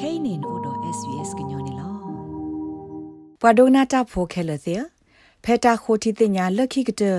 [0.00, 1.88] kainin odo svs gnyone lo
[3.40, 4.74] padona ta pho khela se
[5.44, 7.10] pheta khoti te nya lakhi kte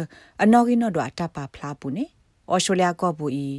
[0.44, 2.05] anogi no do ta pa phla pu ne
[2.54, 3.50] australia ko bu i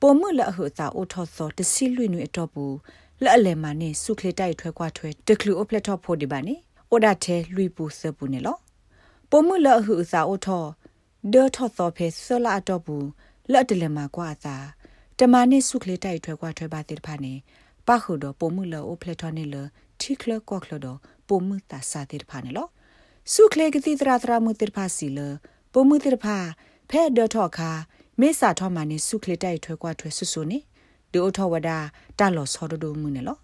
[0.00, 2.76] ပုံမလအဟုသာအိုထောသောတစီလွိနွေအတော့ဘူး
[3.22, 6.54] လက်အလယ်မှာနေစုခလေတိုက်ထွဲကွာထွဲတကလူအပလက်တော့ဖို့ဒီပါနေ
[6.90, 8.56] အိုဒါတဲ့လွိပူစပူနေလော
[9.30, 10.64] ပုံမလအဟုသာအိုထော
[11.32, 13.06] ဒေါ်ထောသောဖဲဆလာအတော့ဘူး
[13.52, 14.56] လက်တလည်းမှာကွာသာ
[15.18, 17.34] တမနစ်စုခလေတိုက်ထွဲကွာထွဲပါတဲ့ဖာနေ
[17.88, 19.56] ပခုတော့ပုံမလအိုပလက်တော့နေလ
[20.00, 20.98] ထိခလကော့ခလတော့
[21.28, 22.68] ပုံမတာစာတဲ့ဖာနေလော
[23.32, 25.18] စုခလေကတိတရာတရာမှုတဲ့ဖာစီလ
[25.72, 26.36] ပုံမတဲ့ဖာ
[26.90, 27.70] ဖဲဒေါ်ထောခါ
[28.20, 30.58] မေစာထောမနိစုခလတိုက်ထွဲကွာထွဲဆုဆုနေ
[31.12, 31.70] ဒီအထောဝဒ
[32.18, 33.38] တာလောဆောဒဒုမှုနေလော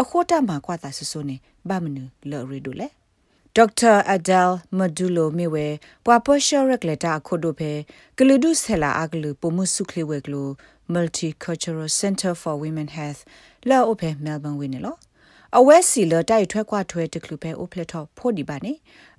[0.00, 1.36] အခိုတာမှာကွာတာဆုဆုနေ
[1.68, 2.88] ဘာမနုလော်ရီဒိုလေ
[3.56, 5.66] ဒေါက်တာအဒယ်မဒူလိုမီဝဲ
[6.04, 7.72] ပွာပရှယ်ရက်လက်တာခုဒိုဖဲ
[8.16, 10.42] ဂလူဒုဆဲလာအဂလူပုံမှုစုခလဝဲဂလူ
[10.90, 13.24] Multicultural Center for Women Health
[13.68, 14.96] လောအဖဲမဲလ်ဘန်ဝင်းနေလော
[15.58, 18.72] အဝဲစီလတိုက်ထွဲကွာထွဲတကလူပဲအိုဖလက်တော့ဖို့ဒီပါနေ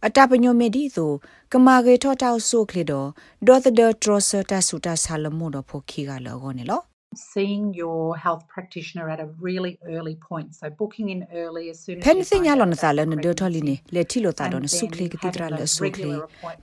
[0.05, 1.11] အတပညိုမီဒီဆို
[1.51, 3.07] ကမာဂေထောတောက်ဆိုခလီတော့
[3.47, 6.81] ဒေါ်သဒထရဆတာဆူတာဆာလမိုတော့ဖို့ခီကလောကောနေလော
[7.15, 11.97] seeing your health practitioner at a really early point so booking in early as soon
[11.97, 14.47] as pen se nya lon sa le no do tholi ni le thi lo ta
[14.53, 16.13] don su kle ki tra le su kle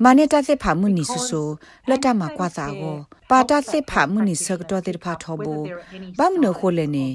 [0.02, 1.42] ma ne ta se pha mu ni su su
[1.88, 2.92] la ta ma kwa sa go
[3.30, 5.56] pa ta se pha mu ni sa to te pha tho bo
[6.18, 7.06] ba mu no kho le ni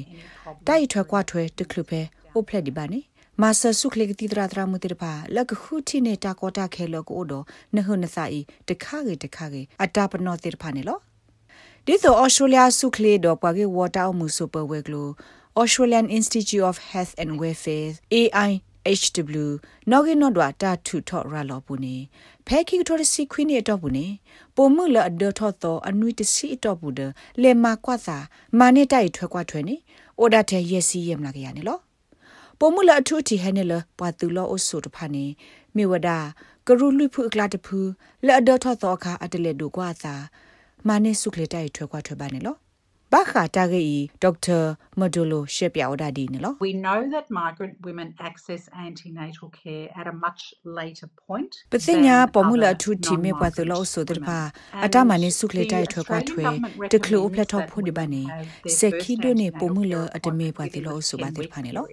[0.67, 2.03] tai thwa kwa thwe te khlu phe
[2.35, 2.99] အိုဖလက်ဒီပါနေ
[3.41, 7.45] မာဆာဆုခလေကတိတရာတရာမူတေတပါလက်ခုတီနေတာကောတာခဲလောကိုတော့
[7.75, 8.39] နဟနစာဤ
[8.69, 10.97] တခါကေတခါကေအတာပနောတေတဖာနေလော
[11.87, 15.09] ဒီဆိုအော်စတြေးလျဆုခလေတော့ပွားကေဝါတာမှုဆူပါဝဲကလို
[15.59, 18.51] Australian Institute of Health and Welfare AI
[19.01, 19.47] HW
[19.91, 21.95] နော်ဂီနော်ဒွာတာထူထော့ရလောပူနေ
[22.47, 24.07] ဖဲခိကထော်စီခွင်းနေတော့ဘူးနေ
[24.55, 27.11] ပုံမှုလအဒထော့တော့အနွိတစီတော့ဘူးတယ်
[27.41, 28.17] လေမာကွာစာ
[28.59, 29.75] မာနေတိုက်ထွဲကွာထွဲနေ
[30.19, 31.79] အိုဒါတဲ့ရက်စီရမလာကြရနေလော
[32.59, 35.25] ပုံမလအထုတီဟဲနေလပွာတူလောအဆုတဖာနေ
[35.75, 36.09] မြေဝဒ
[36.67, 37.79] ကရုလွဖုကလာတဖူ
[38.25, 40.15] လက်အဒထောသောခါအတလက်ဒူကွာသာ
[40.87, 42.55] မာနေစုကလေတိုက်ထွဲကွာထွဲပါနေလော
[43.13, 43.85] ဘာခါတာဂေ
[44.23, 44.59] ဒေါက်တာ
[44.99, 50.41] မဒိုလိုရှေပြောဒါဒီနော် We know that migrant women access antenatal care at a much
[50.79, 54.39] later point ပသိညာပေါ်မူလာထူတီမေပွားသလောဆိုတဲ့ပါ
[54.85, 56.45] အတမနေစုကလေတိုက်ထွဲကွာထွဲ
[56.91, 58.23] တကလိုပလက်တော့ဖို့ဒီပါနေ
[58.77, 61.85] စက်ခီဒိုနေပေါ်မူလာအတမေပွားသလောဆိုပါတဲ့ပါနေလော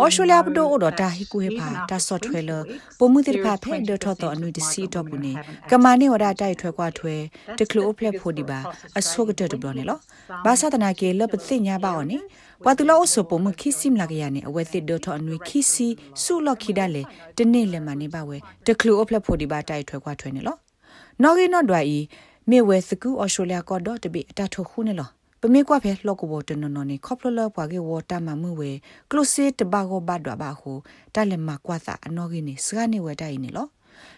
[0.00, 2.50] အော်စတြေးလျဘဒိုအော်တာဟီကူဟေပါတာဆော့ထွဲလ
[2.98, 5.32] ပေါ်မူတဲ့ပါဖဲဒေါ်ထော့တော့အနွေတစီတော့ဘူးနေ
[5.70, 7.14] ကမာနေဝဒတိုက်ထွဲကွာထွဲ
[7.58, 8.58] တကလိုပလက်ဖို့ဒီပါ
[8.98, 9.98] အဆုကတဲ့တဘလောနေလော
[10.44, 12.18] ဘာသာတနာကေလပသိညာပါအော်နေ
[12.64, 15.88] ဝါတူလောဆပမခိစိမလာကရနေအဝဲသစ်ဒေါ်ထော်အနွေခိစီ
[16.22, 17.02] ဆုလခိဒါလေ
[17.36, 18.36] တနေ့လည်းမနေပါဝဲ
[18.66, 20.56] တကလူအဖလက်ဖို့ဒီပါတိုက်ထွဲခွာထွဲနေလော
[21.22, 21.98] နော်ဂီနော်ဒွာဤ
[22.50, 25.08] မေဝဲစကူအော်စတြေးလျကောတော့တပိအတထုတ်ခုနေလော
[25.40, 28.70] ပမေကွာဖဲလော့ကဘောတနနော်နေခေါပလလပွားကေဝတာမမှုဝဲ
[29.10, 30.72] ကလုစီတဘာကိုဘတ်ဒွာဘာဟု
[31.14, 33.66] တလည်းမကွာစာအနော်ဂီနေစကနေဝဲတိုက်နေလော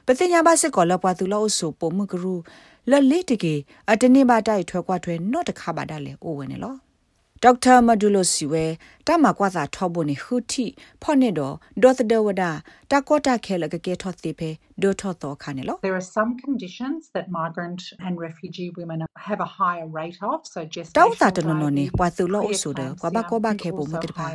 [0.06, 2.34] ပသိညာပါစစ်ကောလပွားသူလောဆူပုံမှုကရူ
[2.90, 3.54] လလေးတကေ
[3.90, 6.74] အတနေပါတိုက်ထွဲကွာထွဲနော့တခါပါဒါလေအိုဝဲနေလော
[7.42, 8.64] ဒေါက်တာမဒူလိုစီဝဲ
[9.06, 10.64] တမကွာသာထောဖို့နေခုတီ
[11.02, 12.42] ဖော့နေတော့ဒေါ်သဒဝဒ
[12.90, 14.50] တာကောတာခဲလကကေထောတိဖေ
[14.82, 18.98] ဒိုထောတော့ခါနေလော There are some conditions that migrant and refugee women
[19.28, 24.26] have a higher rate of so just တောက်တာတနနနေပွာသူလို့ဆိုတဲ့ကွာဘကောဘခဲပုံမတဖာ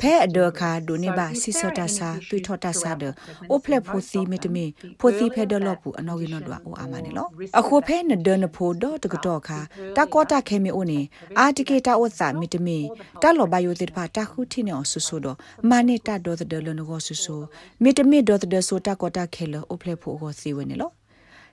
[0.00, 3.04] ဖဲအဒခါဒိုနေပါစီစတာစာသွေထောတာစာဒ
[3.50, 4.64] အိုဖလက်ဖိုစီမီတမီ
[5.00, 7.26] ဖိုစီဖဲဒလော့ပူအနော်ကင်းတော့အိုအာမနေလော
[7.58, 9.58] အခုဖဲနဒနဖိုတော့တကတော့ခါ
[9.96, 11.00] တာကောတာခဲမီအိုနေ
[11.38, 12.78] အာတကေတာဥစာမီတမီ
[13.22, 15.36] တာလောဘယိုတိဖာတာခုတီနေအောင်ဆူဆူတော့
[15.70, 17.36] မာနေတာဒေါ်ဒလနကိုဆူဆူ
[17.82, 20.90] မီတမီဒေါ်ဒဆိုတာကောတာခဲလောအိုဖလက်ဖိုကိုစီဝနေလော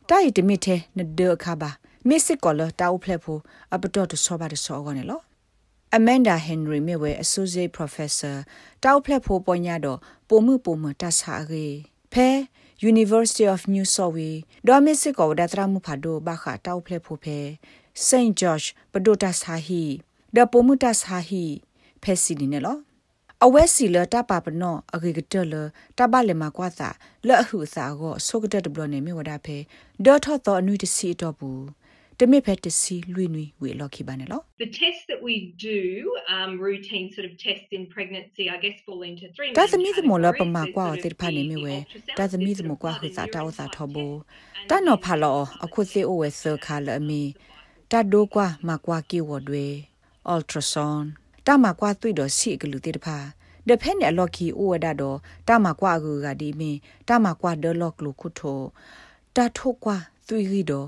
[0.10, 1.70] တိုက်တမီတဲ့နဒခါပါ
[2.08, 3.38] မစ်စစ်ကောလတာအိုဖလက်ဖို
[3.74, 5.22] အပတော့တဆောပါတဆောကောနေလော
[5.98, 8.36] Amanda Henry မြဝဲ Associate Professor
[8.84, 11.68] တောက်ဖလက်ဖိုပေါ်ညာတော့ပုံမှုပုံမတဆာရေ
[12.14, 12.28] ဖဲ
[12.92, 17.38] University of New South Wales ဒေါ်မစ်စစ်ကောဒတရာမှုဖာဒိုဘာခါတောက်ဖလက်ဖိုဖဲ
[18.06, 19.84] St George ပဒိုတာဆာဟီ
[20.36, 21.44] ဒပုံမှုတဆာဟီ
[22.04, 22.78] ဖဲစီဒီနေလော
[23.44, 25.54] အဝဲစီလတပါပနောအဂေကတလ
[25.98, 26.90] တပလေမကွာသာ
[27.28, 29.58] လက်ဟုစာကိုဆုကတတဘလနေမြဝဒဖဲ
[30.06, 31.64] ဒေါ်ထော့တော့အနွိတစီတော့ဘူး
[32.20, 35.36] တမိဖက်တစီလွိနွိဝေလော်ခိပါနေလော The tests that we
[35.70, 35.80] do
[36.36, 41.76] um routine sort of tests in pregnancy I guess fall into three ဒါသမီးသမလောပမာကွာတေဖာနေမြဝဲ
[42.18, 44.14] ဒါသမီးသမကွာဟိစာတောစာထောဘော
[44.70, 47.24] တနောဖာလောအခုစေအိုဝဲဆခါလအမီ
[47.92, 49.68] တဒိုကွာမကွာကီဝဒွေ
[50.34, 51.08] ultrasound
[51.48, 53.18] တမကွာတွေ့တော့စီကလူတေတဖာ
[53.68, 58.60] ဒဖက်နဲ့လော်ကီအိုဝဒါတော့တမကွာကူကဒီမင်းတမကွာဒလော့ကလူခုထို
[59.36, 59.98] တထိုကွာ
[60.28, 60.88] သွေးရီတော့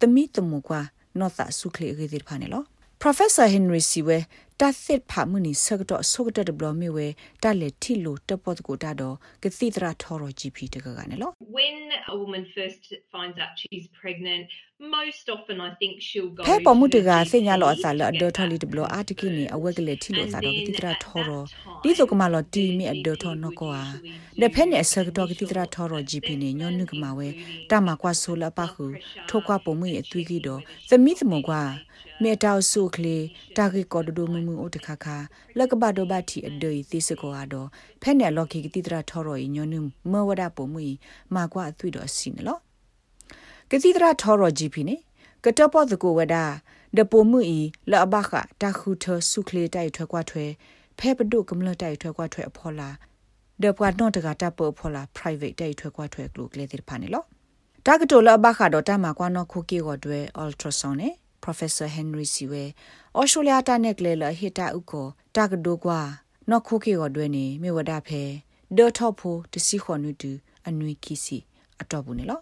[0.00, 0.80] တမိတမကွာ
[1.18, 2.62] နော့သဆုခလေရီဒီဖာနေလော
[3.02, 4.18] Professor Henry Siwe
[4.60, 7.06] တာစစ်ဖာမှုနီဆကတော့ဆုကတဘလမီဝဲ
[7.42, 11.78] တာလေတီလိုတပတ်ကိုတာတော့ကတိတရာထော်ရ GP တကကနေလို့ When
[12.12, 14.46] a woman first finds out she's pregnant
[14.96, 21.30] most often I think she'll go ဖဲပေါ်မှုတကစိညာလောအစားလောအဒေါ်ထော်လီတဘလအာတကိနီအဝက်ကလေးတီလိုစားတော့ကတိတရာထော်ရ
[21.82, 23.78] ဒီဆိုကမလောတီမီအဒေါ်ထော်နော်ကွာ
[24.40, 27.28] လက်ဖဲနဲ့ဆကတော့ကတိတရာထော်ရ GP နေညောနုကမဝဲ
[27.70, 28.84] တာမကွာဆိုလပါခု
[29.28, 31.62] ထိုကွာပုံမှုအသွေးကြီးတော့သမီးသမကွာ
[32.22, 33.18] မေတောက်ဆုခလေ
[33.56, 35.06] တာဂီကောဒဒိုမမှုဥတခခ
[35.58, 37.68] လက်ကဘဒိုဘတီအဒိသီစကောအတော့
[38.02, 39.80] ဖဲနဲ့လော်ခီကတိတရာထော်ရညောနု
[40.12, 40.84] မဝဒပုံမှု
[41.34, 42.60] မာကွာအသွေးတော့စီနော်
[43.70, 44.96] ကတိတရာထော်ရ GP နေ
[45.44, 46.36] ကတပေါ်သကိုဝဒ
[46.96, 47.58] ဒပိုမှုဤ
[47.90, 48.30] လအဘခ
[48.62, 50.44] တာခုထဆုခလေတိုက်ထွက်ကွာထွဲ
[50.98, 52.90] ဖဲပဒုကမလတိုက်ထွက်ကွာထွဲအဖော်လာ
[53.62, 57.24] ဒပွားတော့တကတာပေါ်ဖော်လာ private တိုက်ထွက်ကွာထွဲကလုကလေတိဖာနေလော
[57.86, 61.14] တာကတိုလဘခတော့တမကွာနော်ခုကေကိုတွဲ ultrasound နဲ့
[61.44, 62.64] Professor Henry Siwe
[63.20, 65.02] Australia ta nek le la hita uko
[65.34, 66.00] ta ga do kwa
[66.48, 68.22] no khu ke go dwe ni me wada phe
[68.76, 70.32] do tho pho de si kho nu tu
[70.66, 71.38] anui ki si
[71.80, 72.38] ato bu ne lo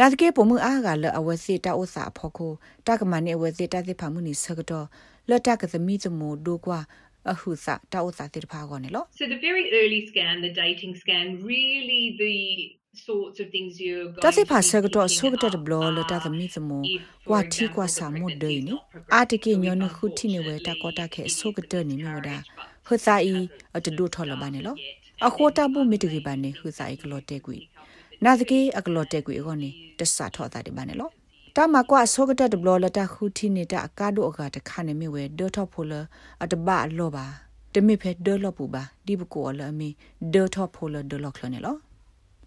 [0.00, 2.52] နာတကေပုံမှုအားကလအဝစီတာဥစာဖို့ကို
[2.86, 4.86] တကမနေအဝစီတာသိဖာမှုနိစကတော့
[5.30, 6.78] လတကသမီသမိုဒိုကွာ
[7.32, 12.36] အဟုစာတာဥစာတိဖာကောနေလို့ So the very early scan the dating scan really the
[13.06, 16.82] sorts of things you're going တသိဖာဆကတော့ဆုကတဲ့ဘလောလတာသမီသမို
[17.28, 18.74] ကွာတီကွာစာမဒိနီ
[19.14, 22.36] အာတကေညောနခုတီနေဝဲတာကောတာခဲဆုကတဲ့နေမျိုးဒါ
[22.86, 23.34] ဟသာဤ
[23.76, 24.78] အတဒုထော်လပါနေလို့
[25.26, 27.58] အခေါ်တာဘူးမီတရီပါနေဟသာဤကလောတဲကွီ
[28.24, 31.12] နာသကေအကလောတဲကွေအောနေတဆာထောတာဒီပါနေလို့
[31.56, 35.92] တာမကွာဆောကတတဘလလတာခူတီနေတာအကားတို့အကတခါနေမြဝဲဒေါ်ထောဖိုလ
[36.42, 37.26] အတဘအလောပါ
[37.74, 39.88] တမိဖဲဒေါ်လောပူပါဒီဘကိုလအမီ
[40.34, 41.78] ဒေါ်ထောဖိုလဒေါ်လောခလနေလို့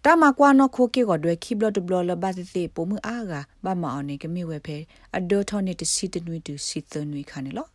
[0.04, 3.32] တာမကွာနခိုကေကိုဒွဲခိဘလတဘလဘာတိတေပုံမအားက
[3.64, 4.78] ဘာမအောင်နေကမိဝဲဖဲ
[5.16, 7.70] အဒေါ်ထောနေတစီတနွီတူစီတနွီခါနေလို့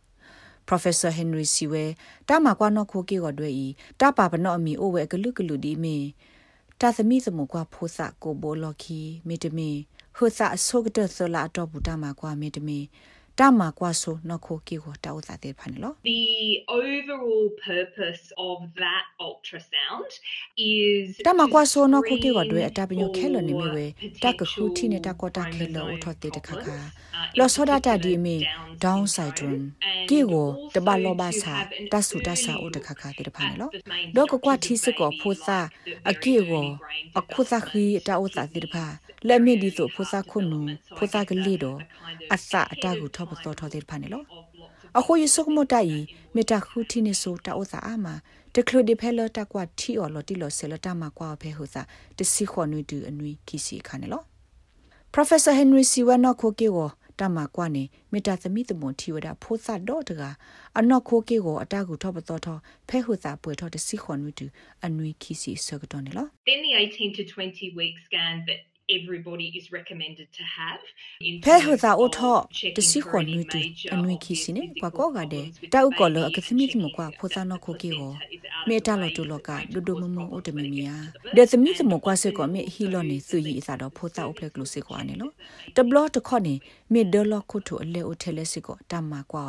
[0.68, 1.84] Professor Henry Siwe
[2.28, 3.66] တာမကွာနခိုကေကိုဒွဲဤ
[4.00, 5.96] တာပါပနောအမီအိုဝဲကလူကလူဒီမီ
[6.80, 9.70] တာသမီသမကွာဖိုးစကိုဘိုလော်ခီမီတမီ
[10.16, 12.78] ဟိုစာဆုကတဆလာတော့ဘူတာမှာကွာမီတမီ
[13.40, 16.22] တာမှာကွာဆိုနခိုကီကိုတောက်စားတဲ့ဖန်လော The
[16.78, 20.10] overall purpose of that ultrasound
[20.72, 23.86] is တာမှာကွာဆိုနခိုကီကိုတွေ့အတပညိုခဲလနေမီဝဲ
[24.22, 26.76] တကခုတီနေတာကောတာခဲလောထောတဲ့တခါခါ
[27.38, 28.36] လောစောဒတာဒီမီ
[28.84, 29.64] down syndrome
[30.08, 31.54] ကီကိုတဘလောဘာစာ
[31.92, 33.68] တဆူတဆာဥတခါခါတဲ့ဖန်လော
[34.16, 35.34] ဒေါကကွာတီစကောဖို
[39.18, 40.60] စာအကီကိုအခုစာခီတာဥစာတဲ့ဖာလက်မြင့်ဒီဆိုဖိုစာခုနု
[40.96, 41.78] ဖိုစာကလေးတော့
[42.34, 44.24] အစအတကူထောပစောထောတဲ့ဖာနေလို့
[44.98, 46.02] အခုယဆုကမတိုင်
[46.34, 48.06] မေတာခုတီနေဆိုတာဥစာအာမ
[48.54, 51.82] တကလိုဒီဖဲလတာကွာတီအော်လတီလောဆဲလတာမကွာဖဲဟိုစာ
[52.18, 54.24] တစီခွန်နွီတူအနွီကီစီခါနေလို့
[55.14, 56.86] Professor Henry Siwano Kokeo
[57.20, 60.22] တမကွာနေမေတာသမီသမွန်ထီဝဒဖိုးစတော့တက
[60.78, 64.46] အနော့ခိုကေကိုအတကူထောပတော်ထောဖဲဟုစာပွေထောတစီခွန်နွီတူ
[64.84, 68.60] အနွီခီစီဆကတော့နေလို့ Then the 18 to 20 week scan that
[68.96, 70.82] everybody is recommended to have
[71.44, 72.36] ဖဲဟူသာအိုထော
[72.76, 73.60] တစီခွန်နွီတူ
[73.94, 75.44] အနွီခီစီနေကွာကောကတဲ့
[75.74, 78.12] တောက်ကောလအကသမီသမကွာဖိုသာနောခိုကေကို
[78.68, 80.96] မေတာလောတူလောကဒုဒုမမအိုတမီမီယာ
[81.36, 85.32] ဒေသမီသမကွာစေကောမေဟီလောနေစုယီအစားတော့ဖိုသာအိုဖလက်ကလုစေကွာနေလို့
[85.76, 86.54] တဘလတခေါနေ
[86.92, 89.44] မေဒလောခုထုအလေအိုထဲလက်စေကောတမကွာ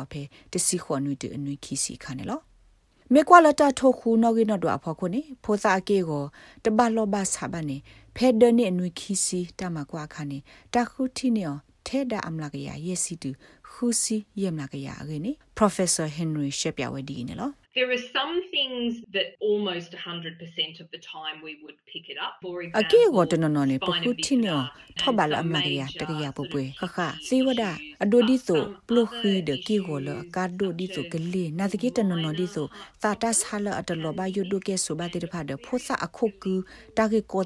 [3.14, 6.24] မေကွာလတာထိုခုနော်ကိနော်တော့အဖို့ခုနေဖိုစာအကေကို
[6.64, 7.76] တဘလောဘဆာဘနေ
[8.16, 10.38] ဖဲဒနေအနွေခီစီတမကွာခါနေ
[10.74, 11.44] တခုတီနေ
[11.86, 13.30] ထဲဒါအမလာကရယေစီတူ
[13.70, 21.78] ခူစီယမလာကရအင်း Professor Henry ရှက်ပြဝဒီနေလော There are some things that almost 100% of the time we would
[21.86, 22.34] pick it up.
[22.42, 24.54] For အကေ example, ကိုတနော်နော်နေပခုတီနေ
[25.00, 27.62] ထဘလာအမလာကရတကရပပွေခခစီဝဒ
[28.04, 32.66] အဒိုဒီဆိုပလုခီဒကီကိုလကာဒိုဒီဆိုကလေးနာတကေတနော်နော်ဒီဆို
[33.02, 36.54] သာတဆာလအတလောဘယုဒုကေဆိုဘာတိဖာဒဖိုဆာအခုကူ
[36.96, 37.42] တာကေကို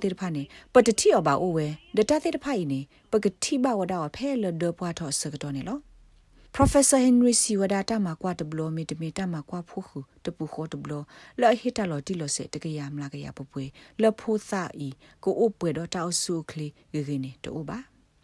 [6.54, 9.82] Professor Henry Siwada ta ma kwa de blo mi de mi ta ma kwa phu
[9.82, 10.99] khu de pu kho de blo
[11.37, 14.11] la hi ta lo ti lo se de ya mla ga ya pu pwe la
[14.12, 17.50] phu sa i ko o pwe do ta o su kli ge ge ne to
[17.66, 17.78] ba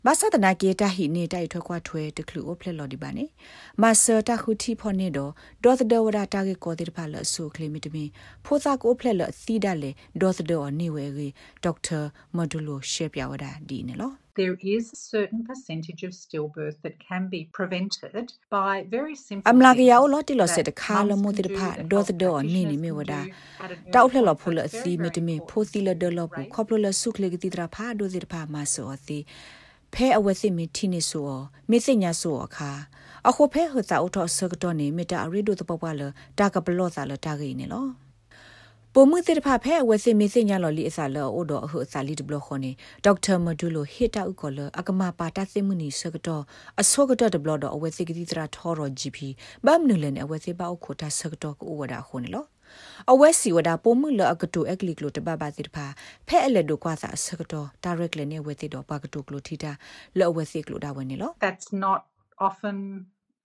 [0.07, 3.25] ဘာသာတနာကေတာဟိနေတိုက်ထွက်ခွာထွဲတကလူအဖလက်လော်ဒီပါနေ
[3.83, 5.33] မဆာတာခုတီဖော်နေတော့
[5.65, 8.05] ဒေါသဒဝဒတာကေကိုတိဖာလဆူကလီမီတမီ
[8.45, 11.29] ဖိုသာကိုဖလက်လစီဒါလေဒေါသဒောနေဝဲရီ
[11.65, 12.01] ဒေါက်တာ
[12.37, 18.25] မဒူလိုရှေပြဝဒဒီနေလော There is a certain percentage of stillbirth that can be prevented
[18.59, 21.87] by very simple အမလာကရ things အော်လော်တီလော် that စတဲ့ခါလ mums မို can တိတ do, ဖာ that
[21.93, 23.21] ဒေါ health သဒောနေနေ practitioners မီ can ဝဒ do
[23.65, 24.43] at an တောက် early ဖလက်လော် point.
[24.43, 25.51] ဖူလ It's စီ very, မ very တမီ important.
[25.51, 29.19] ဖိုစီလဒေလော်ပူခေါပလလဆုခလေကတိတရာဖာဒိုတိတဖာမဆောစီ
[29.95, 31.29] ဖဲအဝစီမီတီနေဆို
[31.71, 32.71] မေစညာဆိုအခါ
[33.29, 36.03] အခုဖဲဟတာအော်ထဆကတော့နေမီတာရီဒိုတပပလ
[36.39, 37.87] တာကပလော့စာလတာဂိနေလော
[38.95, 42.73] ပုံမှုတဲ့ဖဖဲဝစီမီစညာလော်လီအစာလောအိုဒိုအဟုစာလီဒဘလခွန်နေ
[43.05, 46.43] ဒေါက်တာမဒူလိုဟီတာဥကောလအကမပါတာသိမှုနီဆကတော့
[46.81, 49.29] အစောကတော့ဒဘလတော့အဝစီကတိတရာထော်ရောဂျီပီ
[49.67, 52.45] ဘမ်နူလန်အဝစီပါအခိုတာဆကတော့ကိုဝဒါခွန်နေလော
[53.13, 55.87] အဝဲစီဝဒပုံမှုလအကတူအကလီကလိုတဘဘာတိဖာ
[56.29, 59.73] ဖဲအလက်ဒိုကွာစာဆကတော့ direct လေနေဝဲတိတော့ပါကတူကလိုထီတာ
[60.19, 62.01] လောအဝဲစီကလိုဒါဝဲနေလော That's not
[62.49, 62.77] often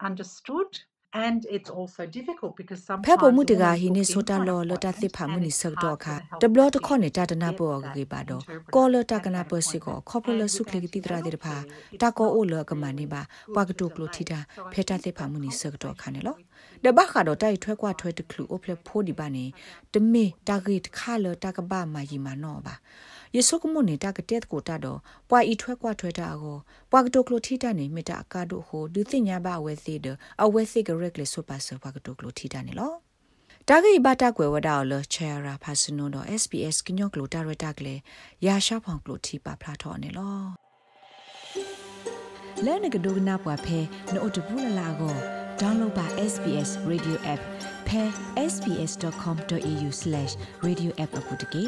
[0.08, 0.72] understood
[1.25, 4.67] and it's also difficult because ဖဲ sometimes ပုံမှုတက women ဟိနေ book ဆိုတာ in လော for
[4.69, 6.84] လတာ appointments စစ်ဖာမှု and နိ it's ဆက် hard တော့ for ခါ the health တဘလတ workers
[6.86, 10.10] ခေါနေတာတနာ to ပေါ် get ကေ that ပါတော့ interpreter ကောလတ and ကနာ that ပစီကို appointment.
[10.10, 14.55] ခေါပလ And ဆုခလကတိတရာတဲ့ဖာ it's တာကောအိုလ not ကမနိပါ really ပွားက good တု to ကလိုထီတာ delay.
[14.55, 19.45] So I ဖေတာ think စစ်ဖာ that မှုနိဆက်တော့ခါနေလော conversation တဘခါတော့တိုက်ထွဲကွာထွဲတကလူအိုဖလဖိုဒီပါနေ
[19.93, 22.75] တမေတာဂိတ်ခါလတာကဘာမာယီမာနောပါ
[23.36, 25.00] ယေဆုကမွန်နေတာကတဲ့ကိုတာတော့
[25.30, 26.58] ပွာဤထွဲကွာထွဲတာကို
[26.92, 30.06] ပွာကတုကလိုထီတာနေမေတာအကာတို့ဟိုဒုသိညာဘအဝဲစီဒ
[30.44, 32.94] အဝဲစီကရက်လေဆိုပါဆပွာကတုကလိုထီတာနေလော
[33.70, 37.96] တာဂိဘတာကွယ်ဝဒါလချေရာဖာစနိုတော့ SBS ကညော့ကလိုတာရတာကလေ
[38.46, 40.36] ရာရှာဖောင်ကလိုထီပါဖလာထော်နေလော
[42.65, 43.80] လဲနကဒိုနာပွားဖဲ
[44.13, 45.15] နို့တဘူးလလာကို
[45.62, 47.42] download ပါ SBS radio app
[47.88, 48.04] ဖဲ
[48.51, 51.65] sbs.com.au/radioapp အပုတ်တကေ